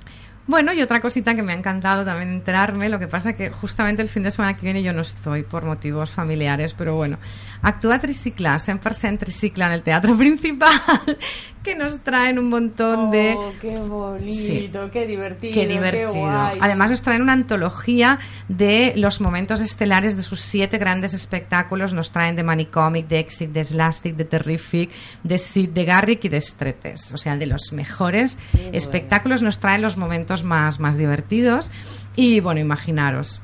[0.48, 4.00] Bueno, y otra cosita que me ha encantado también enterarme, lo que pasa que justamente
[4.00, 7.18] el fin de semana que viene yo no estoy por motivos familiares, pero bueno,
[7.62, 10.80] actúa Tricicla, Sempre en Tricicla en el teatro principal,
[11.62, 13.34] que nos traen un montón de...
[13.36, 16.12] Oh, qué bonito, qué divertido, Qué divertido.
[16.14, 16.58] guay.
[16.60, 18.18] Además nos traen una antología
[18.48, 21.92] de los momentos estelares de sus siete grandes espectáculos.
[21.92, 24.90] Nos traen de Manicomic, de Exit, de Slastic, de Terrific,
[25.22, 27.12] de Sid, de Garrick y de Stretes.
[27.12, 28.70] O sea, de los mejores bueno.
[28.72, 31.70] espectáculos nos traen los momentos más, más divertidos.
[32.16, 33.40] Y bueno, imaginaros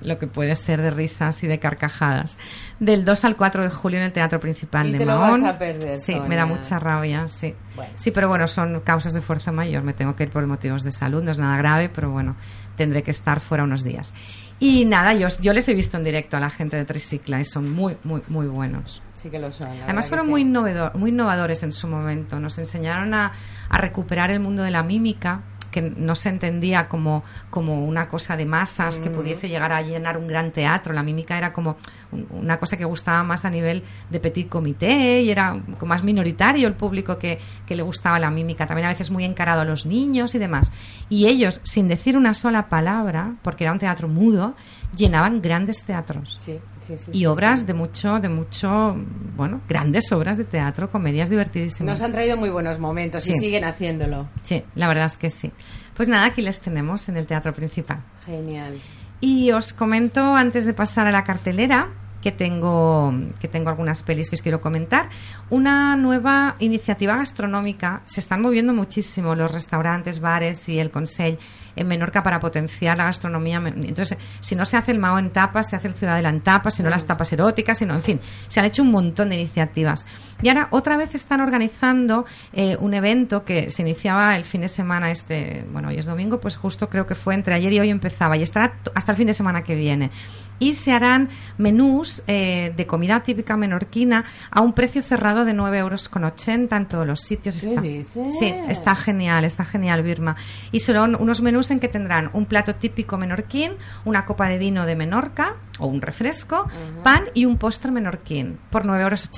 [0.00, 2.38] lo que puede ser de risas y de carcajadas.
[2.80, 5.42] Del 2 al 4 de julio en el Teatro Principal Y de te lo Mahón.
[5.42, 6.28] vas a perder, Sí, Sonia.
[6.28, 7.54] me da mucha rabia, sí.
[7.74, 7.92] Bueno.
[7.96, 9.82] Sí, pero bueno, son causas de fuerza mayor.
[9.82, 12.36] Me tengo que ir por motivos de salud, no es nada grave, pero bueno,
[12.76, 14.14] tendré que estar fuera unos días.
[14.60, 17.44] Y nada, yo, yo les he visto en directo a la gente de Tricicla y
[17.44, 19.02] son muy, muy, muy buenos.
[19.14, 19.68] Sí que lo son.
[19.84, 20.30] Además fueron sí.
[20.32, 22.38] muy, innovador- muy innovadores en su momento.
[22.40, 23.32] Nos enseñaron a,
[23.68, 28.36] a recuperar el mundo de la mímica, que no se entendía como, como una cosa
[28.36, 30.92] de masas que pudiese llegar a llenar un gran teatro.
[30.92, 31.76] La mímica era como
[32.12, 36.02] un- una cosa que gustaba más a nivel de petit comité y era como más
[36.02, 38.66] minoritario el público que, que le gustaba la mímica.
[38.66, 40.70] También a veces muy encarado a los niños y demás.
[41.08, 44.54] Y ellos, sin decir una sola palabra, porque era un teatro mudo,
[44.96, 46.58] llenaban grandes teatros Sí,
[46.96, 48.96] sí, sí, y obras de mucho, de mucho,
[49.36, 51.98] bueno, grandes obras de teatro, comedias divertidísimas.
[51.98, 54.28] Nos han traído muy buenos momentos y siguen haciéndolo.
[54.42, 55.52] Sí, la verdad es que sí.
[55.94, 58.02] Pues nada, aquí les tenemos en el teatro principal.
[58.24, 58.78] Genial.
[59.20, 61.90] Y os comento antes de pasar a la cartelera
[62.22, 65.08] que tengo que tengo algunas pelis que os quiero comentar.
[65.50, 68.02] Una nueva iniciativa gastronómica.
[68.06, 71.38] Se están moviendo muchísimo los restaurantes, bares y el Consell
[71.76, 73.62] en Menorca para potenciar la gastronomía.
[73.64, 76.74] Entonces, si no se hace el Mao en tapas, se hace el Ciudadela en tapas,
[76.74, 80.04] si no las tapas eróticas, sino, en fin, se han hecho un montón de iniciativas.
[80.42, 84.68] Y ahora otra vez están organizando eh, un evento que se iniciaba el fin de
[84.68, 87.90] semana este, bueno, hoy es domingo, pues justo creo que fue entre ayer y hoy
[87.90, 90.10] empezaba y estará hasta el fin de semana que viene.
[90.58, 95.78] Y se harán menús eh, de comida típica menorquina a un precio cerrado de 9,80
[95.78, 96.10] euros
[96.48, 97.56] en todos los sitios.
[97.56, 98.38] ¿Qué Está, dices?
[98.38, 100.36] Sí, está genial, está genial, Birma.
[100.72, 103.72] Y son unos menús en que tendrán un plato típico menorquín,
[104.04, 106.66] una copa de vino de Menorca o un refresco,
[107.04, 109.30] pan y un postre menorquín por 9,80 euros.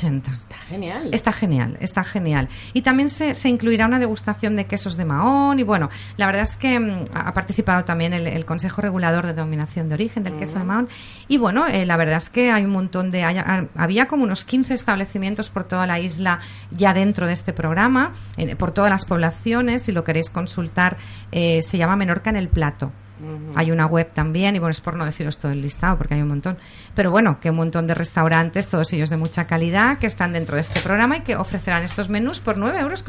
[0.43, 1.09] Está genial.
[1.15, 2.49] Está genial, está genial.
[2.73, 5.59] Y también se, se incluirá una degustación de quesos de Mahón.
[5.59, 9.35] Y bueno, la verdad es que mm, ha participado también el, el Consejo Regulador de
[9.35, 10.89] Dominación de Origen del queso de Mahón.
[11.29, 13.25] Y bueno, eh, la verdad es que hay un montón de.
[13.25, 18.13] hay- había como unos 15 establecimientos por toda la isla ya dentro de este programa,
[18.37, 19.83] eh, por todas las poblaciones.
[19.83, 20.97] Si lo queréis consultar,
[21.33, 22.93] eh, se llama Menorca en el Plato.
[23.55, 26.23] Hay una web también, y bueno, es por no deciros todo el listado, porque hay
[26.23, 26.59] un montón.
[26.95, 30.57] Pero bueno, que un montón de restaurantes, todos ellos de mucha calidad, que están dentro
[30.57, 33.05] de este programa y que ofrecerán estos menús por 9,80 euros,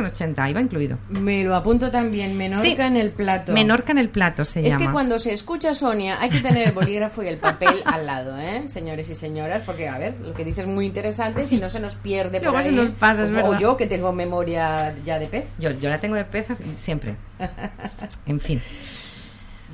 [0.52, 0.98] IVA incluido.
[1.10, 2.76] Me lo apunto también, Menorca Sí.
[2.80, 3.54] en el plato.
[3.54, 4.86] Menorca en el plato se Es llama.
[4.86, 8.38] que cuando se escucha Sonia hay que tener el bolígrafo y el papel al lado,
[8.40, 8.68] ¿eh?
[8.68, 11.80] Señores y señoras, porque a ver, lo que dices es muy interesante, si no se
[11.80, 12.66] nos pierde por Luego ahí.
[12.66, 15.46] se nos pasa, es o, o yo que tengo memoria ya de pez.
[15.60, 16.48] Yo, yo la tengo de pez
[16.78, 17.16] siempre.
[18.26, 18.62] En fin.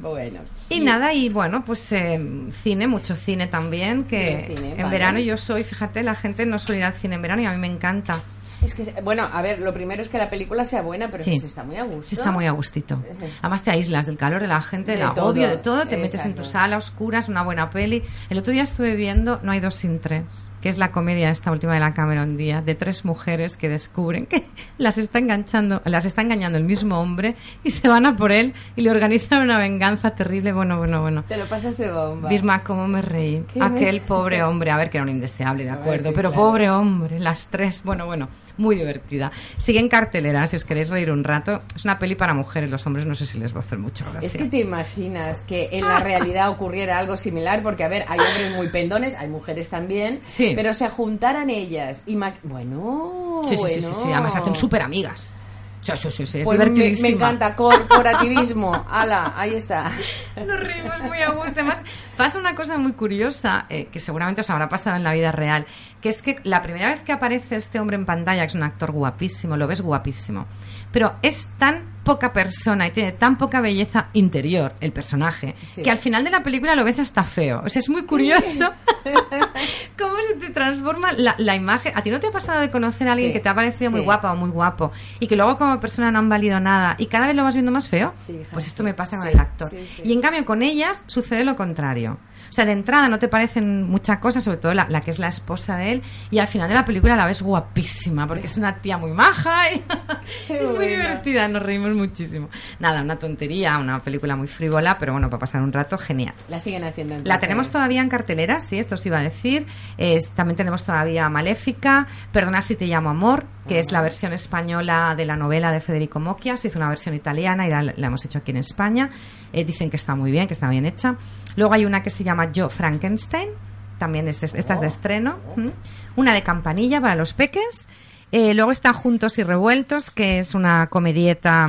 [0.02, 0.40] Bueno.
[0.70, 2.20] Y nada, y bueno, pues eh,
[2.64, 4.90] cine, mucho cine también, que Sí, cine, en vale.
[4.90, 7.52] verano yo soy, fíjate, la gente no suele ir al cine en verano y a
[7.52, 8.20] mí me encanta.
[8.64, 11.32] Es que, bueno, a ver, lo primero es que la película sea buena, pero Sí.
[11.32, 12.04] que se está muy a gusto.
[12.04, 13.02] Sí, está muy a gustito.
[13.42, 15.96] Además te aíslas del calor de la gente, De del todo, agobio, de todo, te
[15.96, 18.04] metes en tu sala oscuras, una buena peli.
[18.32, 20.24] El otro día estuve viendo No hay dos sin tres,
[20.68, 24.26] que es la comedia esta última de la Cameron Díaz, de tres mujeres que descubren
[24.26, 24.44] que
[24.78, 28.54] las está enganchando, las está engañando el mismo hombre y se van a por él
[28.76, 30.52] y le organizan una venganza terrible.
[30.52, 31.24] Bueno, bueno, bueno.
[31.26, 32.28] Te lo pasas de bomba.
[32.28, 33.46] Birma, cómo me reí.
[33.62, 36.32] Aquel me- pobre hombre, a ver, que era un indeseable, de ver, acuerdo, sí, pero
[36.32, 36.44] claro.
[36.44, 38.28] pobre hombre, las tres, bueno, bueno,
[38.58, 39.32] muy divertida.
[39.58, 41.62] Sigue en cartelera, si os queréis reír un rato.
[41.76, 44.04] Es una peli para mujeres, los hombres no sé si les va a hacer mucha
[44.10, 44.26] gracia.
[44.26, 48.20] Es que te imaginas que en la realidad ocurriera algo similar, porque a ver, hay
[48.20, 50.54] hombres muy pendones, hay mujeres también, Sí.
[50.58, 54.82] Pero se juntaran ellas y ma- bueno, Sí, sí, sí, sí, además se hacen súper
[54.82, 55.36] amigas.
[55.84, 56.60] Sí, sí, sí, sí, es Pues
[57.00, 58.86] me, encanta, corporativismo.
[58.90, 59.92] Ala, ahí está.
[60.36, 61.52] Nos reímos muy a gusto.
[61.52, 61.84] Además,
[62.18, 65.68] pasa una cosa muy curiosa eh, que seguramente os habrá pasado en la vida real,
[66.02, 68.64] que es que la primera vez que aparece este hombre en pantalla, que es un
[68.64, 70.48] actor guapísimo, lo ves guapísimo,
[70.92, 75.84] pero es tan poca persona y tiene tan poca belleza interior el personaje, Sí.
[75.84, 77.62] que al final de la película lo ves hasta feo.
[77.66, 78.72] O sea, es muy curioso
[79.98, 81.92] cómo se te transforma la, la imagen.
[81.96, 83.92] ¿A ti no te ha pasado de conocer a alguien Sí, que te ha parecido
[83.92, 87.08] muy guapa o muy guapo y que luego como persona no han valido nada y
[87.08, 88.14] cada vez lo vas viendo más feo?
[88.54, 89.72] Pues esto me pasa con el actor.
[90.04, 92.18] Y en cambio con ellas sucede lo contrario.
[92.50, 95.20] O sea, de entrada no te parecen muchas cosas, sobre todo la, la que es
[95.20, 98.56] la esposa de él, y al final de la película la ves guapísima, porque es
[98.56, 99.84] una tía muy maja y
[100.54, 101.02] es muy buena.
[101.04, 102.50] divertida, nos reímos muchísimo.
[102.80, 106.34] Nada, una tontería, una película muy frívola, pero bueno, para pasar un rato, genial.
[106.50, 107.42] La siguen haciendo La entonces.
[107.42, 109.66] tenemos todavía en cartelera, sí, esto os iba a decir.
[109.98, 115.14] Es- también tenemos todavía Maléfica, Perdona si te llamo amor, que es la versión española
[115.18, 116.56] de la novela de Federico Mocchia.
[116.58, 119.10] Se hizo una versión italiana y la, la hemos hecho aquí en España.
[119.54, 121.16] Eh, dicen que está muy bien, que está bien hecha.
[121.56, 123.50] Luego hay una que se llama Yo Frankenstein,
[123.98, 125.40] también es, esta es de estreno.
[125.58, 125.72] ¿m?
[126.16, 127.88] Una de Campanilla para los peques.
[128.32, 131.68] Eh, luego está Juntos y Revueltos, que es una comedieta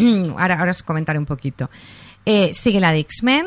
[0.38, 1.70] ahora, os comentaré un poquito.
[2.24, 3.46] Eh, sigue la de X-Men.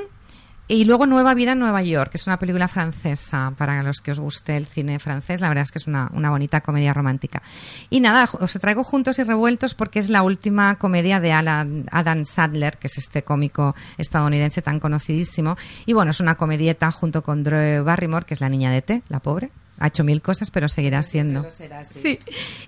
[0.65, 4.11] Y luego Nueva Vida en Nueva York, que es una película francesa, para los que
[4.11, 7.43] os guste el cine francés, la verdad es que es una, una bonita comedia romántica.
[7.89, 12.23] Y nada, os traigo Juntos y Revueltos porque es la última comedia de Alan, Adam
[12.23, 15.57] Sadler, que es este cómico estadounidense tan conocidísimo.
[15.85, 19.03] Y bueno, es una comedieta junto con Drew Barrymore, que es la niña de T,
[19.09, 19.51] la pobre.
[19.79, 21.49] Ha hecho mil cosas, pero seguirá siendo.
[21.49, 21.83] Será.
[21.83, 22.19] Sí.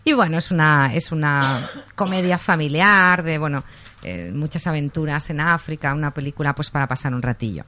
[0.04, 3.63] Y bueno, es una, es una comedia familiar de, bueno,
[4.08, 7.63] eh, muchas aventuras en África, una película pues para pasar un ratillo.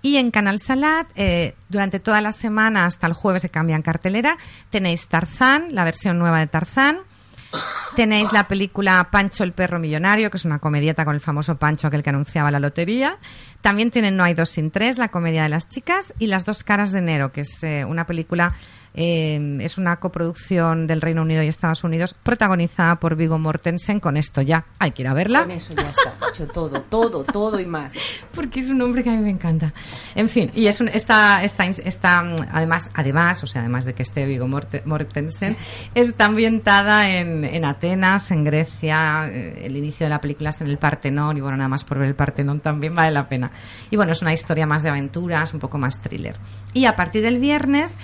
[0.00, 4.38] Y en Canal Salat, eh, durante toda la semana hasta el jueves se cambian cartelera,
[4.70, 6.98] tenéis Tarzán, la versión nueva de Tarzán.
[7.96, 11.86] Tenéis la película Pancho el perro millonario, que es una comedieta con el famoso Pancho,
[11.86, 13.18] aquel que anunciaba la lotería.
[13.60, 16.64] También tienen No hay dos sin tres, la comedia de las chicas, y Las dos
[16.64, 18.54] caras de enero, que es eh, una película,
[18.94, 24.00] eh, es una coproducción del Reino Unido y Estados Unidos, protagonizada por Vigo Mortensen.
[24.00, 27.24] Con esto ya hay que ir a verla Con eso ya está, hecho todo, todo,
[27.24, 27.94] todo y más.
[28.34, 29.72] porque es un hombre que a mí me encanta.
[30.14, 32.20] En fin, y es un, está, está, está,
[32.52, 35.56] además, además, o sea, además de que esté Vigo Morte- Mortensen,
[35.94, 39.28] está ambientada en, en Atenas, en Grecia.
[39.30, 41.98] eh, El inicio de la película es en el Partenón, y bueno, nada más por
[41.98, 43.50] ver el Partenón también vale la pena.
[43.90, 46.36] Y bueno, es una historia más de aventuras, un poco más thriller.
[46.74, 47.98] Y a partir del viernes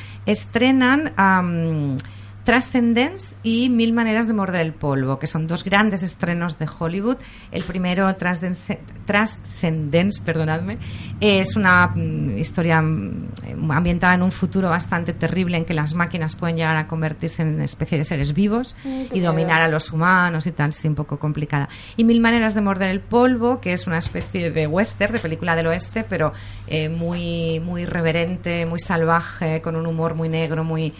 [0.79, 1.11] tenen...
[1.19, 2.17] Um,
[2.48, 7.18] Transcendence y Mil maneras de morder el polvo, que son dos grandes estrenos de Hollywood.
[7.52, 10.78] El primero, Transcendence, Transcendence perdonadme,
[11.20, 16.37] es una mm, historia mm, ambientada en un futuro bastante terrible en que las máquinas
[16.37, 18.76] pueden llegar a convertirse en especie de seres vivos
[19.12, 21.68] y dominar a los humanos y tal, sí, un poco complicada.
[21.98, 25.54] Y Mil maneras de morder el polvo, que es una especie de western, de película
[25.54, 26.32] del oeste, pero
[26.66, 30.94] eh, muy, muy irreverente, muy salvaje, con un humor muy negro, muy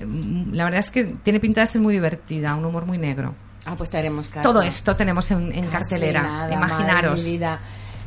[0.00, 3.34] la verdad es que tiene pinta de ser muy divertida, un humor muy negro.
[3.64, 4.48] Ah, pues te haremos caso.
[4.48, 7.10] Todo esto tenemos en, en cartelera, nada, imaginaros.
[7.12, 7.58] madre mi vida.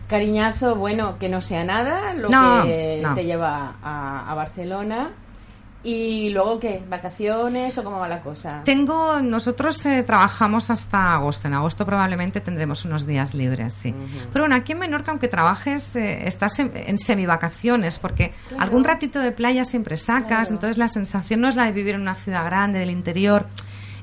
[0.08, 3.14] Cariñazo, bueno, que no sea nada lo No, que no.
[3.14, 5.10] te lleva a, a Barcelona.
[5.82, 6.84] ¿Y luego qué?
[6.90, 8.62] ¿Vacaciones o cómo va la cosa?
[8.66, 11.48] Tengo, nosotros eh, trabajamos hasta agosto.
[11.48, 13.96] En agosto probablemente tendremos unos días libres, sí.
[14.34, 18.64] Pero bueno, aquí en Menorca, aunque trabajes, eh, estás en, en semivacaciones, porque Claro.
[18.64, 20.50] algún ratito de playa siempre sacas, Claro.
[20.52, 23.46] entonces la sensación no es la de vivir en una ciudad grande, del interior.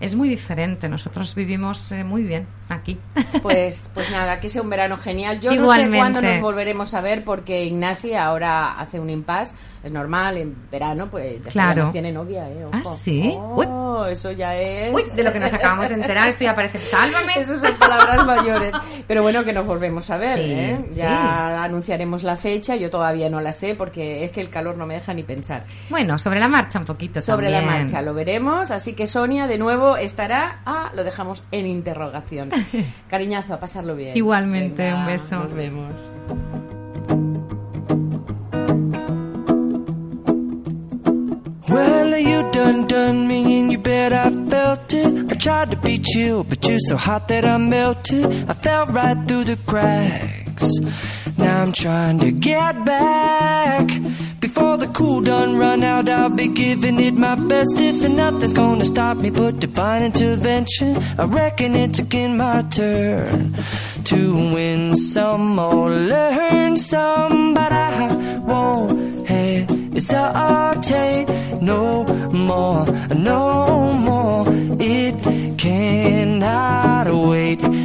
[0.01, 0.89] Es muy diferente.
[0.89, 2.99] Nosotros vivimos eh, muy bien aquí.
[3.43, 5.39] Pues, pues nada, que sea un verano genial.
[5.41, 5.99] Yo no sé Igualmente.
[5.99, 9.55] cuándo nos volveremos a ver porque Ignasi ahora hace un impasse.
[9.85, 11.69] Es normal, en verano, pues ya Claro.
[11.75, 12.67] sabemos, tiene novia, ¿eh?
[12.73, 12.99] ¿Ah, Ojo.
[13.05, 13.33] sí?
[13.39, 14.93] Oh, eso ya es...
[14.93, 17.35] Uy, de lo que nos acabamos de enterar, esto ya parece sálvame.
[17.37, 18.75] Esas son palabras mayores.
[19.07, 20.81] Pero bueno, que nos volvemos a ver, Sí, ¿eh?
[20.91, 20.99] sí.
[20.99, 22.75] Ya anunciaremos la fecha.
[22.75, 25.65] Yo todavía no la sé porque es que el calor no me deja ni pensar.
[25.89, 27.83] Bueno, sobre la marcha un poquito Sobre la también.
[27.85, 28.73] marcha lo veremos.
[28.73, 30.63] Así que Sonia, de nuevo, estará.
[30.67, 32.51] Ah, lo dejamos en interrogación.
[33.09, 34.17] Cariñazo, a pasarlo bien.
[34.17, 35.37] Igualmente, Venga, un beso.
[35.37, 35.93] Nos vemos.
[41.69, 45.33] Well, you done done me and you bet I felt it.
[45.33, 48.49] I tried to be chill, but you're so hot that I melted.
[48.49, 50.71] I fell right through the cracks.
[51.37, 53.89] Now I'm trying to get back.
[54.41, 57.77] Before the cool done run out, I'll be giving it my best.
[57.77, 60.97] This and nothing's gonna stop me but divine intervention.
[61.19, 63.57] I reckon it's again my turn
[64.05, 71.27] to win some or learn some, but I won't hesitate
[71.61, 74.45] no more, no more.
[74.79, 77.76] It cannot wait.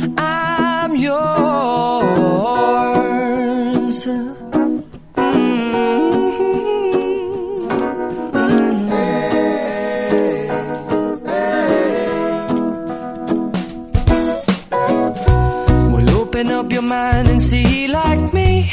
[16.09, 18.71] Open up your mind and see like me.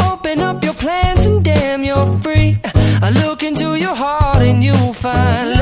[0.00, 2.58] Open up your plans and damn, you're free.
[3.02, 5.53] I look into your heart and you'll find